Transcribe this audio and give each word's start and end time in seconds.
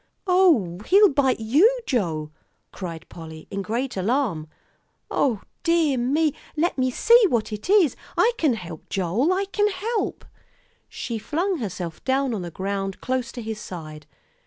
"Oh, 0.25 0.79
he'll 0.87 1.09
bite 1.09 1.39
you, 1.39 1.79
Joe," 1.85 2.31
cried 2.71 3.07
Polly, 3.07 3.47
in 3.51 3.61
great 3.61 3.95
alarm. 3.95 4.47
"O 5.11 5.41
dear 5.61 5.95
me, 5.95 6.33
let 6.57 6.75
me 6.75 6.89
see 6.89 7.23
what 7.29 7.53
it 7.53 7.69
is! 7.69 7.95
I 8.17 8.31
can 8.39 8.55
help, 8.55 8.89
Joel, 8.89 9.31
I 9.31 9.45
can 9.45 9.67
help." 9.69 10.25
She 10.89 11.19
flung 11.19 11.57
herself 11.59 12.03
down 12.03 12.33
on 12.33 12.41
the 12.41 12.49
ground 12.49 12.99
close 12.99 13.31
to 13.33 13.43
his 13.43 13.59
side. 13.59 14.07